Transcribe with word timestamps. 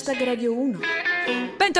Hashtag 0.00 0.24
Radio 0.24 0.54
1. 0.54 0.99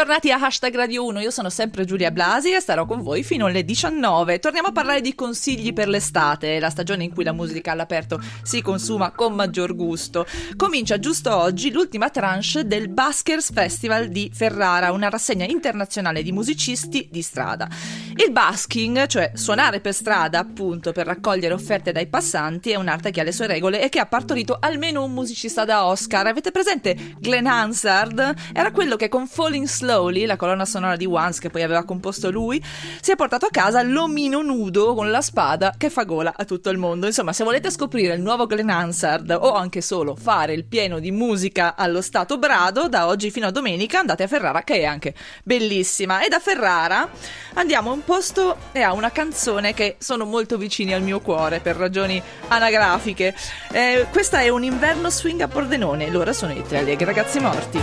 Bentornati 0.00 0.30
a 0.30 0.38
Hashtag 0.38 0.76
Radio 0.76 1.04
1, 1.06 1.20
io 1.20 1.30
sono 1.30 1.50
sempre 1.50 1.84
Giulia 1.84 2.10
Blasi 2.10 2.52
e 2.52 2.60
starò 2.60 2.86
con 2.86 3.02
voi 3.02 3.24
fino 3.24 3.46
alle 3.46 3.64
19. 3.64 4.38
Torniamo 4.38 4.68
a 4.68 4.72
parlare 4.72 5.00
di 5.00 5.14
consigli 5.16 5.72
per 5.72 5.88
l'estate, 5.88 6.60
la 6.60 6.70
stagione 6.70 7.04
in 7.04 7.12
cui 7.12 7.24
la 7.24 7.32
musica 7.32 7.72
all'aperto 7.72 8.20
si 8.42 8.62
consuma 8.62 9.10
con 9.10 9.34
maggior 9.34 9.74
gusto. 9.74 10.26
Comincia 10.56 11.00
giusto 11.00 11.34
oggi 11.36 11.72
l'ultima 11.72 12.08
tranche 12.08 12.66
del 12.66 12.88
Baskers 12.88 13.52
Festival 13.52 14.08
di 14.08 14.30
Ferrara, 14.32 14.92
una 14.92 15.08
rassegna 15.08 15.44
internazionale 15.44 16.22
di 16.22 16.30
musicisti 16.30 17.08
di 17.10 17.20
strada. 17.20 17.68
Il 18.14 18.30
basking, 18.32 19.06
cioè 19.06 19.32
suonare 19.34 19.80
per 19.80 19.94
strada 19.94 20.38
appunto 20.38 20.92
per 20.92 21.06
raccogliere 21.06 21.54
offerte 21.54 21.90
dai 21.90 22.06
passanti, 22.06 22.70
è 22.70 22.76
un'arte 22.76 23.10
che 23.10 23.20
ha 23.20 23.24
le 23.24 23.32
sue 23.32 23.46
regole 23.48 23.82
e 23.82 23.88
che 23.88 23.98
ha 23.98 24.06
partorito 24.06 24.56
almeno 24.60 25.02
un 25.02 25.12
musicista 25.12 25.64
da 25.64 25.86
Oscar. 25.86 26.26
Avete 26.26 26.52
presente 26.52 27.16
Glenn 27.18 27.46
Hansard? 27.46 28.34
Era 28.52 28.70
quello 28.70 28.96
che 28.96 29.08
con 29.08 29.26
Falling 29.40 29.66
Slowly, 29.66 30.26
la 30.26 30.36
colonna 30.36 30.66
sonora 30.66 30.96
di 30.96 31.06
Once 31.06 31.40
che 31.40 31.48
poi 31.48 31.62
aveva 31.62 31.82
composto 31.84 32.30
lui, 32.30 32.62
si 33.00 33.10
è 33.10 33.16
portato 33.16 33.46
a 33.46 33.50
casa 33.50 33.80
l'omino 33.80 34.42
nudo 34.42 34.92
con 34.92 35.10
la 35.10 35.22
spada 35.22 35.72
che 35.78 35.88
fa 35.88 36.02
gola 36.04 36.34
a 36.36 36.44
tutto 36.44 36.68
il 36.68 36.76
mondo. 36.76 37.06
Insomma, 37.06 37.32
se 37.32 37.42
volete 37.42 37.70
scoprire 37.70 38.12
il 38.12 38.20
nuovo 38.20 38.44
Glenn 38.44 38.68
Hansard 38.68 39.30
o 39.30 39.54
anche 39.54 39.80
solo 39.80 40.14
fare 40.14 40.52
il 40.52 40.66
pieno 40.66 40.98
di 40.98 41.10
musica 41.10 41.74
allo 41.74 42.02
stato 42.02 42.36
brado, 42.36 42.86
da 42.88 43.06
oggi 43.06 43.30
fino 43.30 43.46
a 43.46 43.50
domenica 43.50 44.00
andate 44.00 44.24
a 44.24 44.26
Ferrara 44.26 44.62
che 44.62 44.80
è 44.80 44.84
anche 44.84 45.14
bellissima. 45.42 46.22
E 46.22 46.28
da 46.28 46.38
Ferrara 46.38 47.08
andiamo 47.54 47.88
a 47.88 47.94
un 47.94 48.04
posto 48.04 48.58
e 48.72 48.82
a 48.82 48.92
una 48.92 49.10
canzone 49.10 49.72
che 49.72 49.96
sono 50.00 50.26
molto 50.26 50.58
vicini 50.58 50.92
al 50.92 51.00
mio 51.00 51.20
cuore 51.20 51.60
per 51.60 51.76
ragioni 51.76 52.22
anagrafiche. 52.48 53.34
Eh, 53.72 54.06
questa 54.10 54.40
è 54.40 54.50
un 54.50 54.64
inverno 54.64 55.08
swing 55.08 55.40
a 55.40 55.48
Pordenone, 55.48 56.10
loro 56.10 56.34
sono 56.34 56.52
i 56.52 56.62
tre 56.62 56.80
allegri 56.80 57.06
ragazzi 57.06 57.40
morti. 57.40 57.80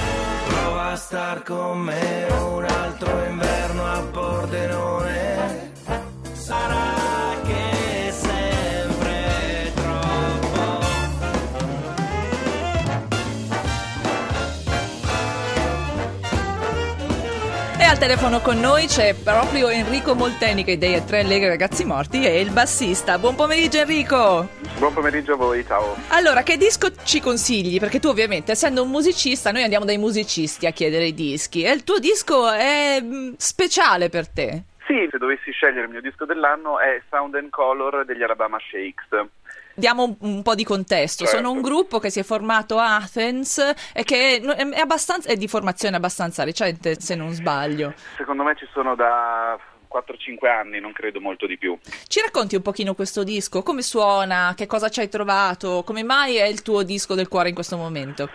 Prova 0.47 0.91
a 0.91 0.95
star 0.95 1.36
con 1.43 1.79
me 1.79 2.25
un 2.29 2.63
altro 2.63 3.25
inverno 3.25 3.85
a 3.85 4.01
Pordenone. 4.01 5.16
Al 17.97 18.03
telefono 18.03 18.41
con 18.41 18.59
noi 18.59 18.85
c'è 18.85 19.15
proprio 19.15 19.69
Enrico 19.69 20.13
Molteni 20.13 20.63
che 20.63 20.77
dei 20.77 21.03
Tre 21.03 21.21
Allegri 21.21 21.47
Ragazzi 21.47 21.83
Morti 21.83 22.23
e 22.23 22.39
il 22.39 22.51
bassista. 22.51 23.17
Buon 23.17 23.33
pomeriggio 23.33 23.79
Enrico! 23.79 24.47
Buon 24.77 24.93
pomeriggio 24.93 25.33
a 25.33 25.35
voi, 25.35 25.65
ciao. 25.65 25.95
Allora, 26.09 26.43
che 26.43 26.57
disco 26.57 26.89
ci 27.03 27.19
consigli? 27.19 27.79
Perché 27.79 27.99
tu 27.99 28.09
ovviamente, 28.09 28.51
essendo 28.51 28.83
un 28.83 28.91
musicista, 28.91 29.51
noi 29.51 29.63
andiamo 29.63 29.83
dai 29.83 29.97
musicisti 29.97 30.67
a 30.67 30.71
chiedere 30.71 31.07
i 31.07 31.13
dischi 31.15 31.63
e 31.63 31.71
il 31.71 31.83
tuo 31.83 31.97
disco 31.97 32.51
è 32.51 32.99
mm, 33.01 33.33
speciale 33.37 34.09
per 34.09 34.27
te. 34.27 34.63
Sì, 34.85 35.07
se 35.09 35.17
dovessi 35.17 35.51
scegliere 35.51 35.85
il 35.85 35.89
mio 35.89 36.01
disco 36.01 36.25
dell'anno 36.25 36.79
è 36.79 37.01
Sound 37.09 37.33
and 37.33 37.49
Color 37.49 38.05
degli 38.05 38.21
Alabama 38.21 38.59
Shakes. 38.69 39.27
Diamo 39.79 40.03
un, 40.03 40.15
un 40.21 40.41
po' 40.41 40.55
di 40.55 40.63
contesto. 40.63 41.23
Certo. 41.23 41.39
Sono 41.39 41.51
un 41.51 41.61
gruppo 41.61 41.99
che 41.99 42.09
si 42.09 42.19
è 42.19 42.23
formato 42.23 42.79
a 42.79 42.95
Athens 42.95 43.59
e 43.93 44.03
che 44.03 44.41
è, 44.41 44.79
abbastanza, 44.79 45.29
è 45.29 45.35
di 45.35 45.47
formazione 45.47 45.95
abbastanza 45.95 46.43
recente, 46.43 46.99
se 46.99 47.13
non 47.13 47.29
sbaglio. 47.29 47.93
Secondo 48.17 48.41
me 48.41 48.55
ci 48.55 48.67
sono 48.73 48.95
da 48.95 49.55
4-5 49.87 50.47
anni, 50.47 50.79
non 50.79 50.93
credo 50.93 51.21
molto 51.21 51.45
di 51.45 51.59
più. 51.59 51.77
Ci 52.07 52.21
racconti 52.21 52.55
un 52.55 52.63
pochino 52.63 52.95
questo 52.95 53.23
disco? 53.23 53.61
Come 53.61 53.83
suona? 53.83 54.53
Che 54.57 54.65
cosa 54.65 54.89
ci 54.89 54.99
hai 54.99 55.09
trovato? 55.09 55.83
Come 55.85 56.01
mai 56.01 56.37
è 56.37 56.45
il 56.45 56.63
tuo 56.63 56.81
disco 56.81 57.13
del 57.13 57.27
cuore 57.27 57.49
in 57.49 57.55
questo 57.55 57.77
momento? 57.77 58.29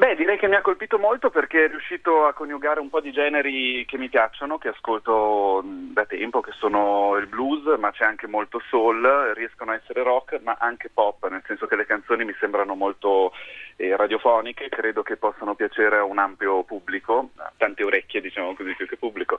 Beh, 0.00 0.16
direi 0.16 0.38
che 0.38 0.48
mi 0.48 0.54
ha 0.54 0.62
colpito 0.62 0.98
molto 0.98 1.28
perché 1.28 1.66
è 1.66 1.68
riuscito 1.68 2.24
a 2.24 2.32
coniugare 2.32 2.80
un 2.80 2.88
po' 2.88 3.02
di 3.02 3.12
generi 3.12 3.84
che 3.84 3.98
mi 3.98 4.08
piacciono, 4.08 4.56
che 4.56 4.68
ascolto 4.68 5.62
da 5.62 6.06
tempo, 6.06 6.40
che 6.40 6.52
sono 6.52 7.18
il 7.18 7.26
blues, 7.26 7.78
ma 7.78 7.90
c'è 7.90 8.06
anche 8.06 8.26
molto 8.26 8.62
soul, 8.70 9.32
riescono 9.34 9.72
a 9.72 9.74
essere 9.74 10.02
rock, 10.02 10.40
ma 10.42 10.56
anche 10.58 10.88
pop, 10.88 11.28
nel 11.28 11.42
senso 11.46 11.66
che 11.66 11.76
le 11.76 11.84
canzoni 11.84 12.24
mi 12.24 12.34
sembrano 12.40 12.74
molto 12.74 13.34
eh, 13.76 13.94
radiofoniche, 13.94 14.70
credo 14.70 15.02
che 15.02 15.18
possano 15.18 15.54
piacere 15.54 15.98
a 15.98 16.04
un 16.04 16.16
ampio 16.16 16.62
pubblico, 16.64 17.28
a 17.36 17.52
tante 17.58 17.84
orecchie 17.84 18.22
diciamo 18.22 18.54
così 18.54 18.74
più 18.74 18.86
che 18.86 18.96
pubblico. 18.96 19.38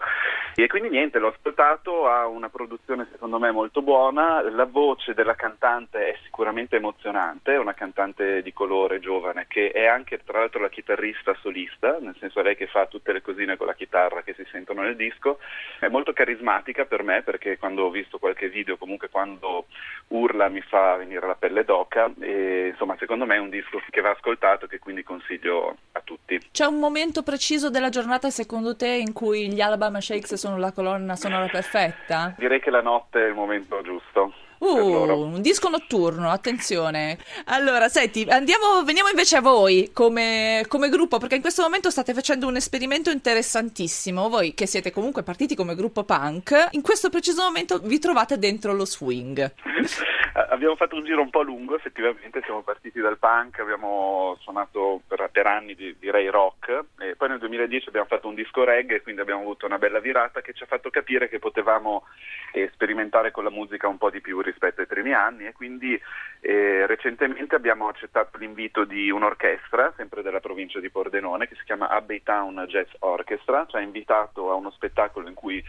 E 0.53 0.68
quindi 0.68 0.90
niente, 0.90 1.18
l'ho 1.18 1.30
ascoltato, 1.30 2.07
ha 2.07 2.28
una 2.28 2.50
produzione 2.50 3.07
secondo 3.12 3.40
me 3.40 3.50
molto 3.50 3.81
buona, 3.81 4.47
la 4.47 4.66
voce 4.66 5.16
della 5.16 5.34
cantante 5.34 6.09
è 6.09 6.18
sicuramente 6.24 6.75
emozionante, 6.75 7.53
è 7.53 7.57
una 7.57 7.74
cantante 7.74 8.44
di 8.44 8.53
colore 8.53 9.00
giovane 9.00 9.46
che 9.47 9.72
è 9.72 9.88
anche 9.88 10.19
tra 10.24 10.40
l'altro 10.40 10.50
la 10.59 10.69
chitarrista 10.69 11.35
solista, 11.41 11.97
nel 12.00 12.16
senso 12.19 12.39
è 12.39 12.44
lei 12.44 12.56
che 12.56 12.67
fa 12.67 12.85
tutte 12.88 13.13
le 13.13 13.22
cosine 13.22 13.57
con 13.57 13.67
la 13.67 13.73
chitarra 13.73 14.23
che 14.23 14.34
si 14.34 14.45
sentono 14.51 14.81
nel 14.81 14.95
disco, 14.95 15.39
è 15.79 15.88
molto 15.88 16.13
carismatica 16.13 16.85
per 16.85 17.03
me 17.03 17.22
perché 17.22 17.57
quando 17.57 17.84
ho 17.84 17.89
visto 17.89 18.19
qualche 18.19 18.50
video, 18.50 18.78
comunque 18.78 19.09
quando 19.09 19.67
urla 20.07 20.50
mi 20.50 20.62
fa 20.62 20.95
venire 20.95 21.25
la 21.25 21.35
pelle 21.35 21.63
d'oca 21.63 22.12
e 22.19 22.69
insomma 22.69 22.95
secondo 22.97 23.25
me 23.25 23.35
è 23.35 23.39
un 23.39 23.50
disco 23.50 23.81
che 23.89 24.01
va 24.01 24.12
ascoltato 24.12 24.66
e 24.66 24.67
che 24.67 24.79
quindi 24.79 25.03
consiglio 25.03 25.78
a 25.94 26.01
tutti. 26.03 26.39
C'è 26.51 26.66
un 26.66 26.79
momento 26.79 27.23
preciso 27.23 27.69
della 27.69 27.89
giornata 27.89 28.29
secondo 28.29 28.75
te 28.75 28.89
in 28.89 29.13
cui 29.13 29.51
gli 29.51 29.62
Alabama 29.62 30.01
Shakes 30.01 30.33
sono 30.33 30.57
la 30.57 30.72
colonna 30.72 31.16
sonora 31.16 31.47
perfetta? 31.47 32.33
Direi 32.38 32.59
che 32.59 32.69
la 32.69 32.81
notte 32.81 33.23
è 33.23 33.28
il 33.28 33.33
momento 33.33 33.81
giusto. 33.81 34.33
Uh, 34.62 34.68
un 34.68 35.42
disco 35.42 35.70
notturno, 35.70 36.30
attenzione. 36.30 37.18
Allora, 37.46 37.90
senti, 37.90 38.28
andiamo, 38.30 38.84
veniamo 38.84 39.10
invece 39.10 39.38
a 39.38 39.42
voi 39.42 39.90
come, 39.92 40.66
come 40.68 40.90
gruppo, 40.90 41.18
perché 41.18 41.34
in 41.34 41.42
questo 41.42 41.64
momento 41.64 41.90
state 41.90 42.14
facendo 42.14 42.46
un 42.46 42.56
esperimento 42.56 43.10
interessantissimo. 43.10 44.30
Voi 44.30 44.54
che 44.54 44.68
siete 44.68 44.92
comunque 44.92 45.24
partiti 45.24 45.56
come 45.56 45.74
gruppo 45.74 46.04
punk, 46.04 46.68
in 46.72 46.84
questo 46.84 47.10
preciso 47.10 47.42
momento 47.42 47.80
vi 47.80 47.98
trovate 47.98 48.38
dentro 48.38 48.74
lo 48.74 48.86
swing. 48.86 49.52
abbiamo 50.34 50.76
fatto 50.76 50.96
un 50.96 51.04
giro 51.04 51.22
un 51.22 51.30
po' 51.30 51.42
lungo, 51.42 51.76
effettivamente 51.76 52.42
siamo 52.44 52.62
partiti 52.62 53.00
dal 53.00 53.18
punk, 53.18 53.60
abbiamo 53.60 54.38
suonato 54.42 55.02
per, 55.08 55.30
per 55.32 55.48
anni 55.48 55.76
di- 55.76 55.96
direi 56.00 56.30
rock 56.30 56.84
e 57.00 57.16
poi 57.16 57.30
nel 57.30 57.40
2010 57.40 57.90
abbiamo 57.90 58.08
fatto 58.08 58.28
un 58.28 58.36
disco 58.36 58.64
reggae, 58.64 59.02
quindi 59.02 59.22
abbiamo 59.22 59.42
avuto 59.42 59.66
una 59.66 59.78
bella 59.78 60.00
virata 60.00 60.42
che 60.42 60.54
ci 60.54 60.64
ha 60.64 60.68
fatto 60.68 60.90
capire 60.90 61.30
che 61.30 61.40
potevamo 61.40 62.06
eh, 62.54 62.70
sperimentare 62.74 63.32
con 63.32 63.44
la 63.44 63.50
musica 63.50 63.88
un 63.88 63.98
po' 63.98 64.10
di 64.10 64.22
più 64.22 64.40
rispetto 64.51 64.81
ai 64.81 64.88
primi 64.88 65.13
anni 65.13 65.47
e 65.47 65.53
quindi 65.53 66.00
eh, 66.44 66.88
recentemente 66.88 67.53
abbiamo 67.53 67.88
accettato 67.88 68.40
l'invito 68.40 68.84
di 68.84 69.12
un'orchestra, 69.12 69.94
sempre 69.96 70.24
della 70.24 70.40
provincia 70.40 70.79
di 70.79 70.90
Pordenone, 70.90 71.47
che 71.47 71.56
si 71.56 71.63
chiama 71.63 71.90
Abbey 71.90 72.24
Town 72.24 72.66
Jazz 72.68 72.90
Orchestra, 73.00 73.68
ci 73.69 73.75
ha 73.75 73.79
invitato 73.79 74.50
a 74.50 74.56
uno 74.56 74.72
spettacolo 74.72 75.28
in 75.28 75.35
cui 75.35 75.63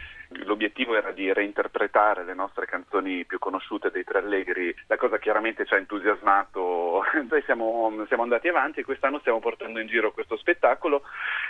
l'obiettivo 0.45 0.95
era 0.95 1.11
di 1.11 1.31
reinterpretare 1.31 2.23
le 2.23 2.33
nostre 2.33 2.65
canzoni 2.65 3.23
più 3.25 3.37
conosciute 3.37 3.91
dei 3.91 4.03
Tre 4.03 4.17
Allegri, 4.17 4.75
la 4.87 4.97
cosa 4.97 5.19
chiaramente 5.19 5.65
ci 5.65 5.75
ha 5.75 5.77
entusiasmato, 5.77 7.03
poi 7.29 7.41
siamo, 7.43 8.03
siamo 8.07 8.23
andati 8.23 8.47
avanti 8.47 8.79
e 8.79 8.83
quest'anno 8.83 9.19
stiamo 9.19 9.39
portando 9.39 9.79
in 9.79 9.87
giro 9.87 10.11
questo 10.11 10.37
spettacolo. 10.37 11.03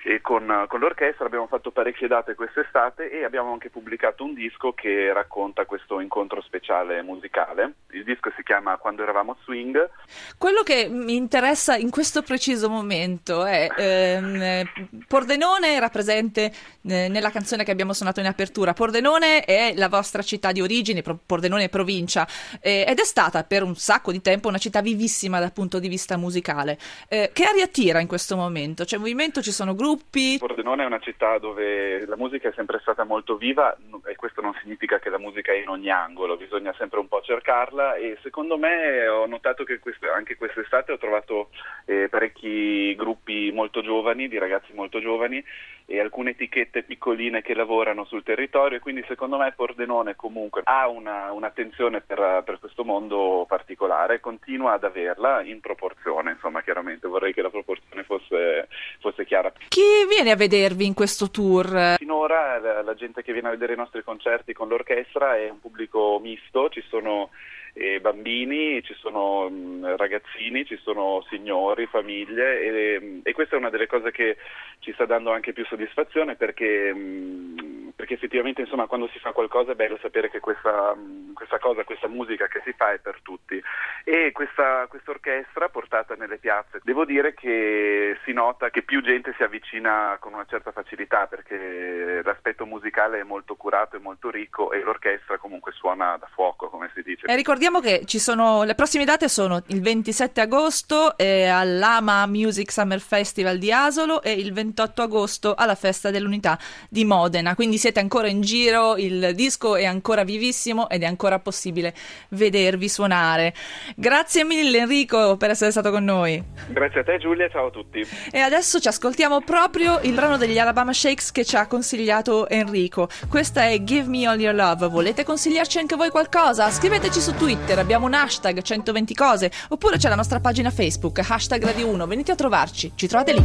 E 0.03 0.19
con, 0.19 0.65
con 0.67 0.81
l'orchestra 0.81 1.25
abbiamo 1.25 1.47
fatto 1.47 1.71
parecchie 1.71 2.09
date 2.09 2.35
quest'estate 2.35 3.09
e 3.09 3.23
abbiamo 3.23 3.53
anche 3.53 3.69
pubblicato 3.69 4.25
un 4.25 4.33
disco 4.33 4.73
che 4.73 5.13
racconta 5.13 5.65
questo 5.65 6.01
incontro 6.01 6.41
speciale 6.41 7.01
musicale. 7.01 7.75
Il 7.91 8.03
disco 8.03 8.29
si 8.35 8.43
chiama 8.43 8.75
Quando 8.75 9.03
eravamo 9.13 9.37
swing 9.43 9.89
Quello 10.37 10.63
che 10.63 10.89
mi 10.89 11.15
interessa 11.15 11.75
in 11.75 11.89
questo 11.89 12.21
preciso 12.21 12.69
momento 12.69 13.45
è 13.45 13.69
ehm, 13.75 14.41
eh, 14.41 14.65
Pordenone 15.07 15.73
era 15.73 15.89
presente 15.89 16.51
eh, 16.85 17.07
nella 17.07 17.29
canzone 17.29 17.63
che 17.63 17.71
abbiamo 17.71 17.93
suonato 17.93 18.19
in 18.19 18.25
apertura. 18.25 18.73
Pordenone 18.73 19.45
è 19.45 19.73
la 19.75 19.87
vostra 19.87 20.21
città 20.21 20.51
di 20.51 20.61
origine, 20.61 21.01
Pordenone 21.01 21.65
è 21.65 21.69
provincia, 21.69 22.27
eh, 22.61 22.85
ed 22.87 22.99
è 22.99 23.03
stata 23.03 23.43
per 23.43 23.63
un 23.63 23.75
sacco 23.75 24.11
di 24.11 24.21
tempo 24.21 24.49
una 24.49 24.57
città 24.57 24.81
vivissima 24.81 25.39
dal 25.39 25.53
punto 25.53 25.79
di 25.79 25.87
vista 25.87 26.17
musicale. 26.17 26.77
Eh, 27.07 27.31
che 27.33 27.43
aria 27.45 27.67
tira 27.67 27.99
in 27.99 28.07
questo 28.07 28.35
momento? 28.35 28.83
C'è 28.83 28.97
movimento, 28.97 29.41
ci 29.41 29.51
sono 29.51 29.75
gruppi? 29.75 30.37
Pordenone 30.39 30.83
è 30.83 30.85
una 30.85 30.99
città 30.99 31.37
dove 31.37 32.05
la 32.05 32.17
musica 32.17 32.49
è 32.49 32.53
sempre 32.55 32.79
stata 32.81 33.03
molto 33.03 33.37
viva 33.37 33.75
e 34.05 34.15
questo 34.15 34.41
non 34.41 34.53
significa 34.61 34.99
che 34.99 35.09
la 35.09 35.19
musica 35.19 35.51
è 35.51 35.57
in 35.57 35.69
ogni 35.69 35.89
angolo, 35.89 36.37
bisogna 36.37 36.73
sempre 36.77 36.99
un 36.99 37.07
po' 37.07 37.21
cercarla 37.21 37.95
e 37.95 38.17
secondo 38.21 38.57
me 38.57 39.02
ho 39.07 39.25
notato 39.25 39.63
che 39.63 39.79
quest- 39.79 40.03
anche 40.03 40.35
quest'estate 40.35 40.91
ho 40.91 40.97
trovato 40.97 41.49
eh, 41.85 42.07
parecchi 42.09 42.95
gruppi 42.95 43.51
molto 43.51 43.81
giovani, 43.81 44.27
di 44.27 44.37
ragazzi 44.37 44.73
molto 44.73 44.99
giovani 44.99 45.43
e 45.85 45.99
alcune 45.99 46.31
etichette 46.31 46.83
piccoline 46.83 47.41
che 47.41 47.53
lavorano 47.53 48.05
sul 48.05 48.23
territorio 48.23 48.77
e 48.77 48.81
quindi 48.81 49.03
secondo 49.07 49.37
me 49.37 49.51
Pordenone 49.51 50.15
comunque 50.15 50.61
ha 50.63 50.87
una, 50.87 51.31
un'attenzione 51.31 52.01
per, 52.01 52.41
per 52.45 52.59
questo 52.59 52.83
mondo 52.83 53.45
particolare, 53.47 54.19
continua 54.19 54.73
ad 54.73 54.83
averla 54.83 55.41
in 55.43 55.59
proporzione, 55.59 56.31
insomma 56.31 56.61
chiaramente 56.61 57.07
vorrei 57.07 57.33
che 57.33 57.41
la 57.41 57.49
proporzione 57.49 58.03
fosse, 58.03 58.67
fosse 58.99 59.25
chiara. 59.25 59.51
Chi 59.67 60.05
viene 60.07 60.31
a 60.31 60.35
vedervi 60.35 60.85
in 60.85 60.93
questo 60.93 61.29
tour? 61.29 61.95
Finora 61.97 62.59
la, 62.59 62.81
la 62.81 62.95
gente 62.95 63.21
che 63.21 63.33
viene 63.33 63.49
a 63.49 63.51
vedere 63.51 63.73
i 63.73 63.77
nostri 63.77 64.03
concerti 64.03 64.53
con 64.53 64.67
l'orchestra 64.69 65.37
è 65.37 65.49
un 65.49 65.59
pubblico 65.59 66.19
misto, 66.21 66.69
ci 66.69 66.83
sono 66.87 67.29
e 67.73 67.99
bambini, 67.99 68.83
ci 68.83 68.93
sono 68.93 69.49
mh, 69.49 69.95
ragazzini, 69.97 70.65
ci 70.65 70.77
sono 70.83 71.25
signori, 71.29 71.87
famiglie 71.87 72.61
e, 72.61 73.21
e, 73.23 73.33
questa 73.33 73.55
è 73.55 73.59
una 73.59 73.71
delle 73.71 73.87
cose 73.87 74.11
che 74.11 74.37
ci 74.79 74.93
sta 74.93 75.05
dando 75.05 75.31
anche 75.31 75.53
più 75.53 75.65
soddisfazione 75.65 76.35
perché, 76.35 76.93
mh, 76.93 77.72
perché 78.03 78.15
effettivamente 78.15 78.59
insomma, 78.59 78.85
quando 78.85 79.07
si 79.13 79.19
fa 79.19 79.31
qualcosa 79.31 79.71
è 79.71 79.75
bello 79.75 79.97
sapere 80.01 80.29
che 80.29 80.41
questa, 80.41 80.93
questa, 81.33 81.57
cosa, 81.57 81.85
questa 81.85 82.09
musica 82.09 82.47
che 82.47 82.61
si 82.65 82.73
fa 82.73 82.91
è 82.91 82.99
per 82.99 83.19
tutti 83.23 83.61
e 84.03 84.31
questa 84.33 84.87
orchestra 85.05 85.69
portata 85.69 86.15
nelle 86.15 86.37
piazze, 86.37 86.81
devo 86.83 87.05
dire 87.05 87.33
che 87.33 88.17
si 88.25 88.33
nota 88.33 88.69
che 88.71 88.81
più 88.81 89.01
gente 89.01 89.33
si 89.37 89.43
avvicina 89.43 90.17
con 90.19 90.33
una 90.33 90.45
certa 90.49 90.73
facilità 90.73 91.27
perché 91.27 92.21
l'aspetto 92.23 92.65
musicale 92.65 93.21
è 93.21 93.23
molto 93.23 93.55
curato 93.55 93.95
e 93.95 93.99
molto 93.99 94.29
ricco 94.29 94.73
e 94.73 94.81
l'orchestra 94.81 95.37
comunque 95.37 95.71
suona 95.71 96.17
da 96.17 96.27
fuoco 96.33 96.67
come 96.67 96.91
si 96.93 97.01
dice. 97.03 97.27
E 97.27 97.35
ricordiamo 97.37 97.79
che 97.79 98.03
sono, 98.05 98.63
le 98.63 98.75
prossime 98.75 99.05
date 99.05 99.29
sono 99.29 99.63
il 99.67 99.81
27 99.81 100.41
agosto 100.41 101.17
eh, 101.17 101.47
all'Ama 101.47 102.25
Music 102.25 102.69
Summer 102.69 102.99
Festival 102.99 103.57
di 103.57 103.71
Asolo 103.71 104.21
e 104.21 104.33
il 104.33 104.51
28 104.51 105.01
agosto 105.01 105.53
alla 105.55 105.75
Festa 105.75 106.11
dell'Unità 106.11 106.57
di 106.89 107.05
Modena, 107.05 107.55
quindi 107.55 107.77
siete 107.77 107.92
ancora 107.99 108.27
in 108.27 108.41
giro, 108.41 108.97
il 108.97 109.33
disco 109.35 109.75
è 109.75 109.85
ancora 109.85 110.23
vivissimo 110.23 110.89
ed 110.89 111.03
è 111.03 111.05
ancora 111.05 111.39
possibile 111.39 111.93
vedervi 112.29 112.89
suonare. 112.89 113.53
Grazie 113.95 114.43
mille 114.43 114.79
Enrico 114.79 115.37
per 115.37 115.51
essere 115.51 115.71
stato 115.71 115.91
con 115.91 116.03
noi. 116.03 116.41
Grazie 116.69 117.01
a 117.01 117.03
te 117.03 117.17
Giulia, 117.17 117.49
ciao 117.49 117.67
a 117.67 117.71
tutti. 117.71 118.05
E 118.31 118.39
adesso 118.39 118.79
ci 118.79 118.87
ascoltiamo 118.87 119.41
proprio 119.41 119.99
il 120.03 120.13
brano 120.13 120.37
degli 120.37 120.57
Alabama 120.57 120.93
Shakes 120.93 121.31
che 121.31 121.45
ci 121.45 121.55
ha 121.55 121.67
consigliato 121.67 122.47
Enrico. 122.49 123.09
Questa 123.29 123.65
è 123.65 123.83
Give 123.83 124.07
Me 124.09 124.25
All 124.27 124.39
Your 124.39 124.55
Love. 124.55 124.87
Volete 124.87 125.23
consigliarci 125.23 125.77
anche 125.77 125.95
voi 125.95 126.09
qualcosa? 126.09 126.69
Scriveteci 126.69 127.19
su 127.19 127.33
Twitter, 127.35 127.79
abbiamo 127.79 128.05
un 128.05 128.13
hashtag 128.13 128.61
120 128.61 129.13
cose, 129.13 129.51
oppure 129.69 129.97
c'è 129.97 130.09
la 130.09 130.15
nostra 130.15 130.39
pagina 130.39 130.69
Facebook, 130.69 131.19
hashtag 131.19 131.63
Radio 131.63 131.87
1. 131.87 132.07
Venite 132.07 132.31
a 132.31 132.35
trovarci, 132.35 132.91
ci 132.95 133.07
trovate 133.07 133.33
lì. 133.33 133.43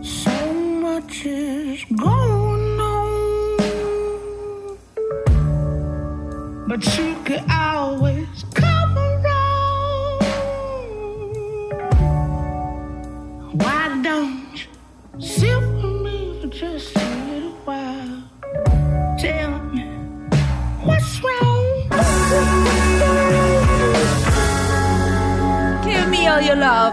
So 0.00 0.30
much 0.80 1.24
is 1.24 1.84
going 1.90 2.57
but 6.68 6.84
you 6.98 7.16
could 7.24 7.42
always 7.50 8.44
come 8.52 8.77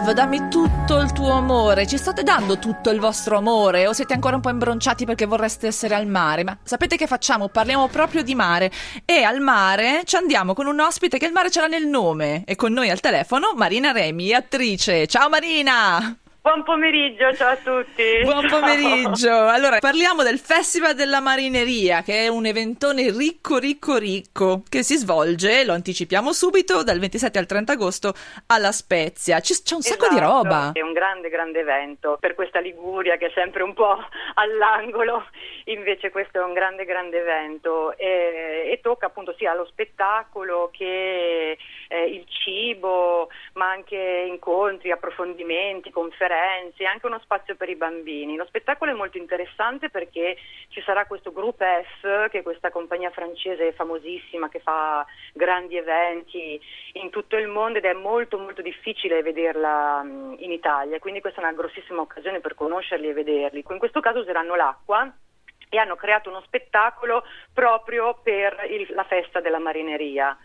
love, 0.06 0.14
dammi 0.14 0.48
tutto 0.48 1.00
il 1.00 1.12
tuo 1.12 1.32
amore. 1.32 1.86
Ci 1.86 1.96
state 1.96 2.22
dando 2.22 2.58
tutto 2.58 2.90
il 2.90 3.00
vostro 3.00 3.36
amore 3.38 3.86
o 3.86 3.92
siete 3.92 4.14
ancora 4.14 4.36
un 4.36 4.40
po' 4.40 4.50
imbronciati 4.50 5.04
perché 5.04 5.26
vorreste 5.26 5.66
essere 5.66 5.94
al 5.94 6.06
mare? 6.06 6.44
Ma 6.44 6.56
sapete 6.62 6.96
che 6.96 7.06
facciamo? 7.06 7.48
Parliamo 7.48 7.88
proprio 7.88 8.22
di 8.22 8.34
mare 8.34 8.70
e 9.04 9.22
al 9.22 9.40
mare 9.40 10.02
ci 10.04 10.16
andiamo 10.16 10.54
con 10.54 10.66
un 10.66 10.80
ospite 10.80 11.18
che 11.18 11.26
il 11.26 11.32
mare 11.32 11.50
ce 11.50 11.60
l'ha 11.60 11.66
nel 11.66 11.86
nome 11.86 12.44
e 12.44 12.56
con 12.56 12.72
noi 12.72 12.90
al 12.90 13.00
telefono 13.00 13.52
Marina 13.56 13.92
Remi, 13.92 14.32
attrice. 14.32 15.06
Ciao 15.06 15.28
Marina! 15.28 16.18
Buon 16.46 16.62
pomeriggio, 16.62 17.34
ciao 17.34 17.54
a 17.54 17.56
tutti. 17.56 18.20
Buon 18.22 18.46
pomeriggio. 18.46 19.48
Allora, 19.48 19.78
parliamo 19.78 20.22
del 20.22 20.38
Festival 20.38 20.94
della 20.94 21.18
Marineria, 21.18 22.02
che 22.02 22.22
è 22.22 22.28
un 22.28 22.46
eventone 22.46 23.10
ricco, 23.10 23.58
ricco, 23.58 23.96
ricco, 23.96 24.62
che 24.68 24.84
si 24.84 24.96
svolge, 24.96 25.64
lo 25.64 25.72
anticipiamo 25.72 26.30
subito, 26.30 26.84
dal 26.84 27.00
27 27.00 27.36
al 27.40 27.46
30 27.46 27.72
agosto 27.72 28.14
alla 28.46 28.70
Spezia. 28.70 29.40
C- 29.40 29.60
c'è 29.60 29.74
un 29.74 29.80
esatto, 29.80 30.04
sacco 30.04 30.14
di 30.14 30.20
roba. 30.20 30.70
È 30.72 30.82
un 30.82 30.92
grande, 30.92 31.30
grande 31.30 31.58
evento 31.58 32.16
per 32.20 32.36
questa 32.36 32.60
Liguria 32.60 33.16
che 33.16 33.26
è 33.26 33.32
sempre 33.34 33.64
un 33.64 33.74
po' 33.74 33.98
all'angolo. 34.34 35.26
Invece 35.64 36.10
questo 36.10 36.38
è 36.38 36.44
un 36.44 36.52
grande, 36.52 36.84
grande 36.84 37.18
evento 37.18 37.96
e, 37.96 38.70
e 38.70 38.78
tocca 38.80 39.06
appunto 39.06 39.34
sia 39.36 39.52
lo 39.52 39.66
spettacolo 39.66 40.70
che 40.72 41.58
eh, 41.88 42.04
il 42.04 42.24
cibo, 42.28 43.30
ma 43.54 43.68
anche 43.70 43.96
incontri, 44.28 44.92
approfondimenti, 44.92 45.90
conferenze 45.90 46.34
conferenze, 46.36 46.84
anche 46.84 47.06
uno 47.06 47.18
spazio 47.20 47.56
per 47.56 47.68
i 47.68 47.76
bambini. 47.76 48.36
Lo 48.36 48.44
spettacolo 48.44 48.90
è 48.90 48.94
molto 48.94 49.16
interessante 49.16 49.88
perché 49.88 50.36
ci 50.68 50.82
sarà 50.82 51.06
questo 51.06 51.32
Group 51.32 51.62
F, 51.62 52.28
che 52.28 52.38
è 52.38 52.42
questa 52.42 52.70
compagnia 52.70 53.10
francese 53.10 53.72
famosissima 53.72 54.48
che 54.48 54.60
fa 54.60 55.04
grandi 55.32 55.76
eventi 55.76 56.60
in 56.94 57.10
tutto 57.10 57.36
il 57.36 57.48
mondo 57.48 57.78
ed 57.78 57.84
è 57.84 57.94
molto 57.94 58.38
molto 58.38 58.62
difficile 58.62 59.22
vederla 59.22 60.02
in 60.04 60.52
Italia, 60.52 60.98
quindi 60.98 61.20
questa 61.20 61.40
è 61.40 61.44
una 61.44 61.54
grossissima 61.54 62.02
occasione 62.02 62.40
per 62.40 62.54
conoscerli 62.54 63.08
e 63.08 63.12
vederli. 63.12 63.64
In 63.66 63.78
questo 63.78 64.00
caso 64.00 64.20
useranno 64.20 64.54
l'acqua 64.54 65.10
e 65.68 65.78
hanno 65.78 65.96
creato 65.96 66.28
uno 66.28 66.42
spettacolo 66.42 67.24
proprio 67.52 68.18
per 68.22 68.66
il, 68.68 68.86
la 68.90 69.04
festa 69.04 69.40
della 69.40 69.58
marineria. 69.58 70.36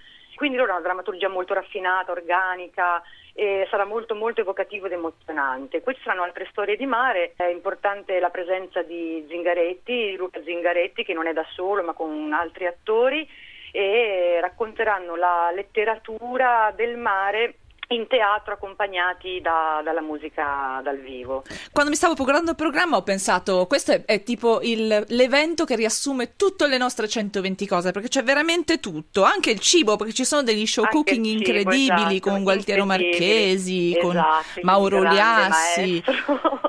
Quindi 0.41 0.57
loro 0.57 0.71
hanno 0.71 0.79
una 0.79 0.89
drammaturgia 0.89 1.27
molto 1.27 1.53
raffinata, 1.53 2.11
organica, 2.11 2.99
e 3.35 3.67
sarà 3.69 3.85
molto 3.85 4.15
molto 4.15 4.41
evocativo 4.41 4.87
ed 4.87 4.93
emozionante. 4.93 5.83
Qui 5.83 5.93
ci 5.93 6.01
saranno 6.01 6.23
altre 6.23 6.47
storie 6.49 6.77
di 6.77 6.87
mare, 6.87 7.33
è 7.35 7.43
importante 7.43 8.19
la 8.19 8.31
presenza 8.31 8.81
di 8.81 9.23
Zingaretti, 9.29 10.15
Luca 10.15 10.41
Zingaretti 10.41 11.03
che 11.03 11.13
non 11.13 11.27
è 11.27 11.33
da 11.33 11.45
solo 11.53 11.83
ma 11.83 11.93
con 11.93 12.33
altri 12.33 12.65
attori 12.65 13.29
e 13.71 14.39
racconteranno 14.41 15.15
la 15.15 15.51
letteratura 15.53 16.73
del 16.75 16.97
mare 16.97 17.53
in 17.93 18.07
teatro 18.07 18.53
accompagnati 18.53 19.41
da, 19.41 19.81
dalla 19.83 20.01
musica 20.01 20.79
dal 20.83 20.97
vivo. 20.97 21.43
Quando 21.71 21.91
mi 21.91 21.97
stavo 21.97 22.13
preparando 22.13 22.51
il 22.51 22.55
programma 22.55 22.97
ho 22.97 23.03
pensato 23.03 23.65
questo 23.67 23.91
è, 23.91 24.05
è 24.05 24.23
tipo 24.23 24.59
il, 24.61 25.05
l'evento 25.09 25.65
che 25.65 25.75
riassume 25.75 26.35
tutte 26.35 26.67
le 26.67 26.77
nostre 26.77 27.07
120 27.07 27.67
cose 27.67 27.91
perché 27.91 28.07
c'è 28.07 28.23
veramente 28.23 28.79
tutto, 28.79 29.23
anche 29.23 29.51
il 29.51 29.59
cibo 29.59 29.97
perché 29.97 30.13
ci 30.13 30.25
sono 30.25 30.43
degli 30.43 30.65
show 30.65 30.83
anche 30.83 30.95
cooking 30.95 31.25
cibo, 31.25 31.37
incredibili 31.37 32.15
esatto, 32.15 32.29
con 32.29 32.43
Gualtiero 32.43 32.85
Marchesi, 32.85 33.91
esatto, 33.91 34.07
con 34.07 34.23
Mauro 34.61 35.01
Liassi, 35.01 36.03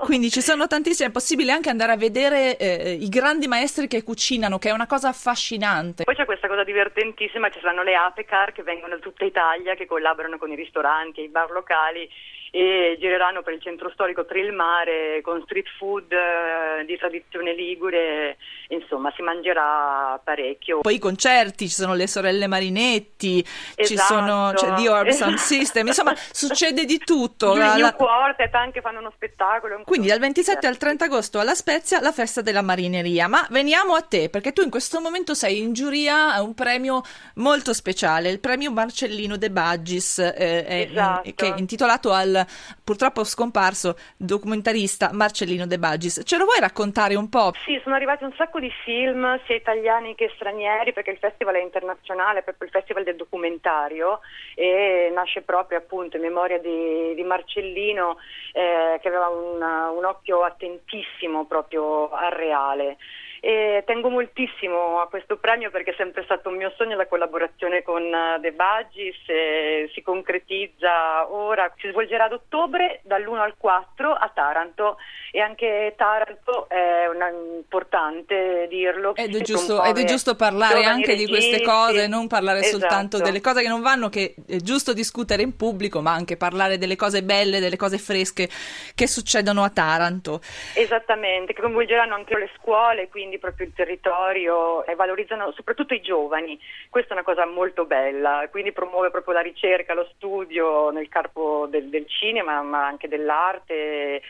quindi 0.04 0.30
ci 0.30 0.40
sono 0.40 0.66
tantissime, 0.68 1.08
è 1.08 1.12
possibile 1.12 1.52
anche 1.52 1.70
andare 1.70 1.92
a 1.92 1.96
vedere 1.96 2.56
eh, 2.56 2.92
i 2.92 3.08
grandi 3.08 3.46
maestri 3.46 3.86
che 3.86 4.02
cucinano 4.02 4.58
che 4.58 4.70
è 4.70 4.72
una 4.72 4.86
cosa 4.86 5.08
affascinante. 5.08 6.04
Poi 6.04 6.14
c'è 6.14 6.24
questa 6.24 6.48
cosa 6.48 6.64
divertentissima, 6.64 7.50
ci 7.50 7.60
saranno 7.60 7.82
le 7.82 7.94
apecar 7.94 8.52
che 8.52 8.62
vengono 8.62 8.94
da 8.96 9.00
tutta 9.00 9.24
Italia 9.24 9.74
che 9.74 9.86
collaborano 9.86 10.38
con 10.38 10.50
i 10.50 10.56
ristoranti 10.56 11.11
ristoranti 11.12 11.20
e 11.20 11.24
i 11.24 11.28
bar 11.28 11.50
locali 11.50 12.08
e 12.54 12.98
gireranno 13.00 13.40
per 13.40 13.54
il 13.54 13.62
centro 13.62 13.90
storico 13.94 14.26
per 14.26 14.36
il 14.36 14.52
mare 14.52 15.22
con 15.22 15.40
street 15.44 15.68
food 15.78 16.12
eh, 16.12 16.84
di 16.84 16.98
tradizione 16.98 17.54
ligure, 17.54 18.36
insomma 18.68 19.10
si 19.16 19.22
mangerà 19.22 20.20
parecchio. 20.22 20.80
Poi 20.82 20.96
i 20.96 20.98
concerti, 20.98 21.66
ci 21.66 21.74
sono 21.74 21.94
le 21.94 22.06
sorelle 22.06 22.46
Marinetti, 22.46 23.38
esatto. 23.40 23.84
ci 23.84 23.96
sono 23.96 24.52
c'è 24.54 24.74
The 24.74 24.88
Orb 24.90 25.08
Sound 25.08 25.38
System, 25.38 25.86
insomma 25.86 26.12
succede 26.30 26.84
di 26.84 26.98
tutto. 26.98 27.54
La, 27.54 27.74
la... 27.78 27.94
Quartet 27.94 28.54
anche 28.54 28.82
fanno 28.82 28.98
uno 28.98 29.12
spettacolo. 29.14 29.80
Quindi 29.86 30.08
dal 30.08 30.18
27 30.18 30.66
al 30.66 30.76
30 30.76 31.06
agosto 31.06 31.38
alla 31.38 31.54
Spezia 31.54 32.02
la 32.02 32.12
festa 32.12 32.42
della 32.42 32.60
marineria, 32.60 33.28
ma 33.28 33.46
veniamo 33.48 33.94
a 33.94 34.02
te 34.02 34.28
perché 34.28 34.52
tu 34.52 34.60
in 34.60 34.68
questo 34.68 35.00
momento 35.00 35.32
sei 35.32 35.58
in 35.58 35.72
giuria 35.72 36.34
a 36.34 36.42
un 36.42 36.52
premio 36.52 37.00
molto 37.36 37.72
speciale, 37.72 38.28
il 38.28 38.40
premio 38.40 38.70
Marcellino 38.72 39.38
De 39.38 39.50
Baggis, 39.50 40.18
eh, 40.18 40.86
esatto. 40.90 41.32
che 41.34 41.54
è 41.54 41.56
intitolato 41.56 42.12
al 42.12 42.40
purtroppo 42.82 43.24
scomparso 43.24 43.96
documentarista 44.16 45.10
Marcellino 45.12 45.66
De 45.66 45.78
Bagis. 45.78 46.22
Ce 46.24 46.36
lo 46.36 46.44
vuoi 46.44 46.60
raccontare 46.60 47.14
un 47.14 47.28
po'? 47.28 47.52
Sì, 47.64 47.80
sono 47.82 47.94
arrivati 47.94 48.24
un 48.24 48.32
sacco 48.36 48.60
di 48.60 48.70
film, 48.84 49.40
sia 49.46 49.56
italiani 49.56 50.14
che 50.14 50.30
stranieri, 50.34 50.92
perché 50.92 51.10
il 51.10 51.18
festival 51.18 51.54
è 51.54 51.62
internazionale, 51.62 52.40
è 52.40 52.42
proprio 52.42 52.68
il 52.68 52.74
festival 52.74 53.04
del 53.04 53.16
documentario 53.16 54.20
e 54.54 55.10
nasce 55.14 55.42
proprio 55.42 55.78
appunto 55.78 56.16
in 56.16 56.22
memoria 56.22 56.58
di, 56.58 57.14
di 57.14 57.22
Marcellino 57.22 58.18
eh, 58.52 58.98
che 59.00 59.08
aveva 59.08 59.28
un, 59.28 59.60
un 59.96 60.04
occhio 60.04 60.42
attentissimo 60.42 61.46
proprio 61.46 62.10
al 62.10 62.30
reale. 62.30 62.96
E 63.44 63.82
tengo 63.86 64.08
moltissimo 64.08 65.00
a 65.00 65.08
questo 65.08 65.36
premio 65.36 65.70
perché 65.70 65.90
è 65.90 65.94
sempre 65.96 66.22
stato 66.22 66.48
un 66.48 66.56
mio 66.56 66.72
sogno 66.76 66.94
la 66.94 67.08
collaborazione 67.08 67.82
con 67.82 68.08
De 68.38 68.52
Bagis 68.52 69.16
e 69.26 69.90
si 69.92 70.00
concretizza 70.00 71.28
ora, 71.28 71.72
si 71.78 71.88
svolgerà 71.88 72.26
ad 72.26 72.34
ottobre 72.34 73.00
dall'1 73.02 73.38
al 73.38 73.54
4 73.56 74.12
a 74.12 74.30
Taranto 74.32 74.96
e 75.32 75.40
anche 75.40 75.92
Taranto 75.96 76.68
è 76.68 77.08
una, 77.08 77.30
importante 77.30 78.68
dirlo. 78.68 79.16
Ed 79.16 79.34
è, 79.34 79.40
giusto, 79.40 79.82
ed 79.82 79.98
è 79.98 80.04
giusto 80.04 80.36
parlare 80.36 80.84
anche 80.84 81.12
registi. 81.12 81.24
di 81.24 81.30
queste 81.30 81.62
cose, 81.62 82.06
non 82.06 82.28
parlare 82.28 82.60
esatto. 82.60 82.78
soltanto 82.78 83.18
delle 83.18 83.40
cose 83.40 83.62
che 83.62 83.68
non 83.68 83.80
vanno, 83.80 84.08
che 84.08 84.36
è 84.46 84.56
giusto 84.58 84.92
discutere 84.92 85.42
in 85.42 85.56
pubblico, 85.56 86.00
ma 86.00 86.12
anche 86.12 86.36
parlare 86.36 86.78
delle 86.78 86.94
cose 86.94 87.24
belle, 87.24 87.58
delle 87.58 87.76
cose 87.76 87.98
fresche 87.98 88.48
che 88.94 89.08
succedono 89.08 89.64
a 89.64 89.70
Taranto. 89.70 90.40
Esattamente, 90.74 91.54
che 91.54 91.60
coinvolgeranno 91.60 92.14
anche 92.14 92.38
le 92.38 92.50
scuole, 92.56 93.08
quindi 93.08 93.31
quindi 93.32 93.38
proprio 93.38 93.66
il 93.66 93.72
territorio 93.72 94.84
e 94.84 94.94
valorizzano 94.94 95.52
soprattutto 95.52 95.94
i 95.94 96.02
giovani. 96.02 96.58
Questa 96.90 97.10
è 97.10 97.12
una 97.14 97.22
cosa 97.22 97.46
molto 97.46 97.86
bella, 97.86 98.46
quindi 98.50 98.72
promuove 98.72 99.10
proprio 99.10 99.34
la 99.34 99.40
ricerca, 99.40 99.94
lo 99.94 100.08
studio 100.14 100.90
nel 100.90 101.08
campo 101.08 101.66
del, 101.70 101.88
del 101.88 102.06
cinema, 102.08 102.60
ma 102.62 102.86
anche 102.86 103.08
dell'arte 103.08 104.20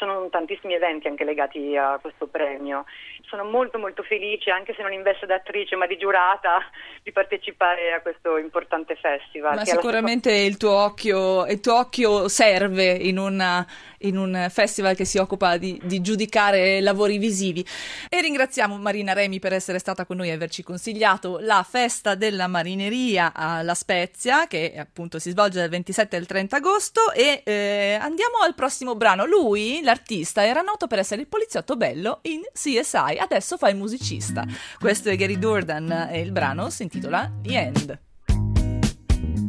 sono 0.00 0.28
tantissimi 0.30 0.74
eventi 0.74 1.08
anche 1.08 1.24
legati 1.24 1.76
a 1.76 1.98
questo 2.00 2.26
premio. 2.26 2.84
Sono 3.28 3.44
molto 3.44 3.78
molto 3.78 4.02
felice, 4.02 4.50
anche 4.50 4.74
se 4.74 4.82
non 4.82 4.92
in 4.92 5.02
veste 5.02 5.26
d'attrice 5.26 5.76
ma 5.76 5.86
di 5.86 5.98
giurata, 5.98 6.58
di 7.04 7.12
partecipare 7.12 7.92
a 7.92 8.00
questo 8.00 8.38
importante 8.38 8.96
festival. 8.96 9.56
Ma 9.56 9.64
sicuramente 9.64 10.32
il, 10.32 10.56
tuo 10.56 10.72
occhio, 10.72 11.46
il, 11.46 11.60
tuo 11.60 11.78
occhio, 11.78 12.28
serve 12.28 12.90
in, 12.92 13.18
una, 13.18 13.66
in, 14.00 14.16
un 14.16 14.46
festival 14.50 14.94
che 14.94 15.04
si 15.04 15.18
occupa 15.18 15.56
di, 15.56 15.80
di, 15.84 16.00
giudicare 16.00 16.80
lavori 16.80 17.18
visivi. 17.18 17.64
E 18.08 18.20
ringraziamo 18.20 18.78
Marina 18.78 19.12
Remi 19.12 19.38
per 19.38 19.52
essere 19.52 19.78
stata 19.78 20.04
con 20.04 20.16
noi 20.16 20.28
e 20.28 20.32
averci 20.32 20.62
consigliato 20.62 21.38
la 21.40 21.64
festa 21.68 22.14
della 22.14 22.46
marineria 22.46 23.32
alla 23.34 23.74
Spezia, 23.74 24.46
che 24.46 24.74
appunto 24.76 25.18
si 25.18 25.30
svolge 25.30 25.60
dal 25.60 25.68
27 25.68 26.16
al 26.16 26.26
30 26.26 26.56
agosto. 26.56 27.12
E 27.12 27.42
eh, 27.44 27.98
andiamo 28.00 28.38
al 28.44 28.54
prossimo 28.54 28.94
brano. 28.94 29.26
Lui, 29.26 29.80
l'artista 29.82 30.44
era 30.44 30.60
noto 30.60 30.86
per 30.86 30.98
essere 30.98 31.20
il 31.20 31.28
poliziotto 31.28 31.76
bello 31.76 32.20
in 32.22 32.40
CSI, 32.52 33.18
adesso 33.18 33.56
fa 33.56 33.68
il 33.68 33.76
musicista. 33.76 34.44
Questo 34.78 35.08
è 35.08 35.16
Gary 35.16 35.38
Durden 35.38 36.08
e 36.10 36.20
il 36.20 36.32
brano 36.32 36.70
si 36.70 36.82
intitola 36.82 37.30
The 37.42 37.58
End. 37.58 37.98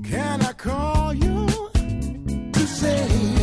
Can 0.03 0.41
I 0.41 0.53
call 0.55 1.13
you 1.13 1.46
to 2.51 2.60
say, 2.67 3.40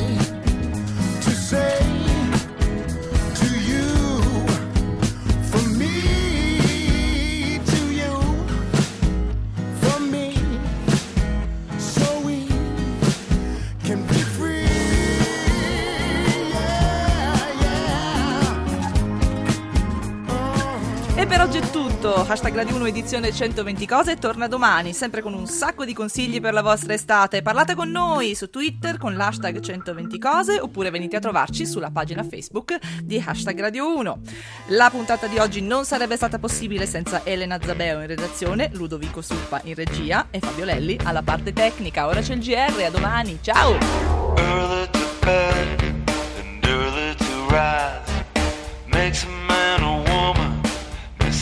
oggi 21.49 21.59
è 21.59 21.71
tutto. 21.71 22.15
Hashtag 22.15 22.55
Radio 22.55 22.75
1 22.75 22.87
edizione 22.87 23.33
120 23.33 23.87
cose 23.87 24.17
torna 24.17 24.47
domani, 24.49 24.93
sempre 24.93 25.23
con 25.23 25.33
un 25.33 25.47
sacco 25.47 25.87
di 25.87 25.95
consigli 25.95 26.43
per 26.43 26.53
la 26.53 26.61
vostra 26.61 26.93
estate. 26.93 27.41
Parlate 27.41 27.75
con 27.75 27.91
noi 27.91 28.35
su 28.35 28.51
Twitter 28.51 28.99
con 28.99 29.15
l'hashtag 29.15 29.59
120 29.59 30.19
cose 30.19 30.61
oppure 30.61 30.91
venite 30.91 31.17
a 31.17 31.21
trovarci 31.21 31.65
sulla 31.65 31.91
pagina 31.91 32.23
Facebook 32.23 32.77
di 33.03 33.23
Hashtag 33.25 33.61
Radio 33.61 33.97
1. 33.97 34.21
La 34.69 34.91
puntata 34.91 35.27
di 35.27 35.39
oggi 35.39 35.63
non 35.63 35.87
sarebbe 35.87 36.17
stata 36.17 36.39
possibile 36.39 36.85
senza 36.85 37.25
Elena 37.25 37.59
Zabeo 37.59 38.01
in 38.01 38.09
redazione, 38.09 38.69
Ludovico 38.75 39.23
Suppa 39.23 39.63
in 39.65 39.75
regia 39.75 40.27
e 40.31 40.41
Fabio 40.41 40.67
Lelli 40.67 40.99
alla 41.03 41.23
parte 41.23 41.55
tecnica. 41.55 42.07
Ora 42.09 42.21
c'è 42.21 42.35
il 42.35 42.41
GR, 42.41 42.83
a 42.85 42.91
domani, 42.91 43.39
ciao! 43.41 43.79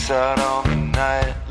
out 0.09 0.39
all 0.39 0.63
night. 0.67 1.46